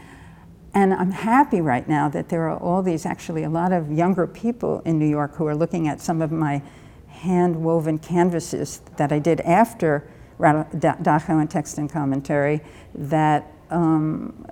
And 0.74 0.94
I'm 0.94 1.12
happy 1.12 1.60
right 1.60 1.88
now 1.88 2.08
that 2.10 2.30
there 2.30 2.50
are 2.50 2.58
all 2.58 2.82
these, 2.82 3.06
actually, 3.06 3.44
a 3.44 3.50
lot 3.50 3.74
of 3.74 3.92
younger 3.92 4.26
people 4.26 4.82
in 4.86 4.98
New 4.98 5.08
York 5.08 5.36
who 5.36 5.46
are 5.46 5.56
looking 5.56 5.88
at 5.88 6.00
some 6.00 6.22
of 6.22 6.32
my 6.32 6.62
hand 7.08 7.64
woven 7.64 8.00
canvases 8.00 8.82
that 8.98 9.12
I 9.12 9.20
did 9.20 9.42
after 9.42 10.08
Dachau 10.40 11.42
and 11.42 11.50
Text 11.50 11.78
and 11.78 11.92
Commentary 11.92 12.62
that 12.96 13.52
um, 13.70 14.46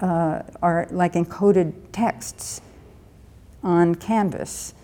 uh, 0.00 0.42
are 0.62 0.86
like 0.90 1.14
encoded 1.14 1.74
texts 1.92 2.60
on 3.62 3.94
canvas. 3.94 4.74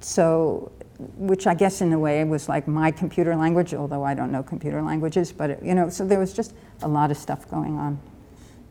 So 0.00 0.70
which 1.16 1.46
I 1.46 1.54
guess 1.54 1.80
in 1.80 1.92
a 1.92 1.98
way 1.98 2.22
was 2.24 2.48
like 2.48 2.68
my 2.68 2.90
computer 2.90 3.34
language, 3.34 3.74
although 3.74 4.04
I 4.04 4.14
don't 4.14 4.30
know 4.30 4.42
computer 4.42 4.80
languages, 4.82 5.32
but 5.32 5.50
it, 5.50 5.62
you 5.62 5.74
know, 5.74 5.88
so 5.88 6.06
there 6.06 6.20
was 6.20 6.32
just 6.32 6.54
a 6.82 6.88
lot 6.88 7.10
of 7.10 7.16
stuff 7.16 7.48
going 7.50 7.76
on 7.76 7.98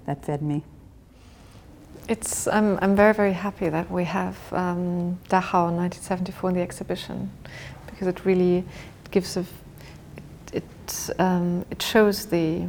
that 0.05 0.23
fed 0.23 0.41
me. 0.41 0.63
It's, 2.09 2.47
I'm, 2.47 2.77
I'm 2.81 2.95
very, 2.95 3.13
very 3.13 3.33
happy 3.33 3.69
that 3.69 3.89
we 3.89 4.03
have 4.03 4.37
um, 4.51 5.19
Dachau 5.29 5.71
1974 5.71 6.49
in 6.49 6.55
the 6.57 6.61
exhibition 6.61 7.31
because 7.85 8.07
it 8.07 8.25
really 8.25 8.65
gives 9.11 9.37
a, 9.37 9.45
it, 10.17 10.23
it, 10.53 11.09
um, 11.19 11.65
it 11.71 11.81
shows 11.81 12.25
the, 12.25 12.67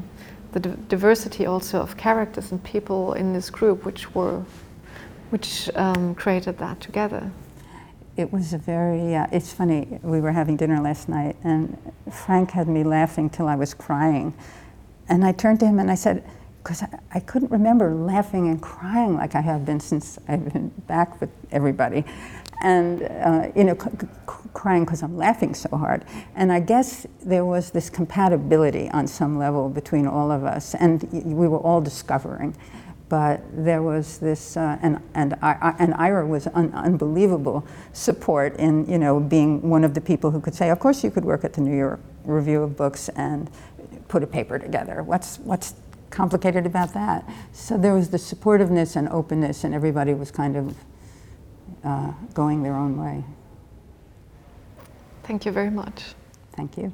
the 0.52 0.60
diversity 0.60 1.46
also 1.46 1.80
of 1.80 1.96
characters 1.96 2.52
and 2.52 2.62
people 2.62 3.14
in 3.14 3.32
this 3.32 3.50
group 3.50 3.84
which 3.84 4.14
were, 4.14 4.44
which 5.30 5.68
um, 5.74 6.14
created 6.14 6.58
that 6.58 6.80
together 6.80 7.30
it 8.16 8.32
was 8.32 8.52
a 8.52 8.58
very, 8.58 9.14
uh, 9.14 9.26
it's 9.32 9.52
funny, 9.52 9.98
we 10.02 10.20
were 10.20 10.32
having 10.32 10.56
dinner 10.56 10.80
last 10.80 11.08
night 11.08 11.36
and 11.42 11.76
Frank 12.12 12.52
had 12.52 12.68
me 12.68 12.84
laughing 12.84 13.28
till 13.28 13.48
I 13.48 13.56
was 13.56 13.74
crying. 13.74 14.34
And 15.08 15.24
I 15.24 15.32
turned 15.32 15.60
to 15.60 15.66
him 15.66 15.78
and 15.78 15.90
I 15.90 15.96
said, 15.96 16.24
because 16.64 16.82
I, 16.82 16.98
I, 17.12 17.20
couldn't 17.20 17.50
remember 17.50 17.94
laughing 17.94 18.48
and 18.48 18.60
crying 18.60 19.16
like 19.16 19.34
I 19.34 19.42
have 19.42 19.66
been 19.66 19.80
since 19.80 20.18
I've 20.26 20.50
been 20.50 20.70
back 20.88 21.20
with 21.20 21.28
everybody. 21.52 22.04
And, 22.62 23.02
uh, 23.02 23.48
you 23.54 23.64
know, 23.64 23.74
crying 24.54 24.84
because 24.84 25.02
I'm 25.02 25.18
laughing 25.18 25.54
so 25.54 25.76
hard. 25.76 26.06
And 26.34 26.50
I 26.50 26.60
guess 26.60 27.06
there 27.22 27.44
was 27.44 27.70
this 27.70 27.90
compatibility 27.90 28.88
on 28.90 29.06
some 29.06 29.38
level 29.38 29.68
between 29.68 30.06
all 30.06 30.32
of 30.32 30.44
us, 30.44 30.74
and 30.74 31.02
we 31.12 31.46
were 31.46 31.58
all 31.58 31.82
discovering 31.82 32.56
but 33.08 33.42
there 33.52 33.82
was 33.82 34.18
this, 34.18 34.56
uh, 34.56 34.78
and, 34.82 35.00
and, 35.14 35.34
I, 35.42 35.74
and 35.78 35.94
Ira 35.94 36.26
was 36.26 36.48
un, 36.48 36.72
unbelievable 36.72 37.66
support 37.92 38.56
in, 38.56 38.90
you 38.90 38.98
know, 38.98 39.20
being 39.20 39.68
one 39.68 39.84
of 39.84 39.94
the 39.94 40.00
people 40.00 40.30
who 40.30 40.40
could 40.40 40.54
say, 40.54 40.70
of 40.70 40.80
course 40.80 41.04
you 41.04 41.10
could 41.10 41.24
work 41.24 41.44
at 41.44 41.52
the 41.52 41.60
New 41.60 41.76
York 41.76 42.00
Review 42.24 42.62
of 42.62 42.76
Books 42.76 43.10
and 43.10 43.50
put 44.08 44.22
a 44.22 44.26
paper 44.26 44.58
together. 44.58 45.02
What's, 45.02 45.38
what's 45.38 45.74
complicated 46.14 46.64
about 46.64 46.94
that? 46.94 47.28
So 47.52 47.76
there 47.76 47.94
was 47.94 48.10
the 48.10 48.18
supportiveness 48.18 48.96
and 48.96 49.08
openness 49.08 49.64
and 49.64 49.74
everybody 49.74 50.14
was 50.14 50.30
kind 50.30 50.56
of 50.56 50.76
uh, 51.84 52.12
going 52.32 52.62
their 52.62 52.74
own 52.74 52.96
way. 52.96 53.24
Thank 55.24 55.44
you 55.44 55.52
very 55.52 55.70
much. 55.70 56.14
Thank 56.52 56.78
you. 56.78 56.92